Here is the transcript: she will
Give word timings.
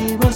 she 0.00 0.16
will 0.16 0.32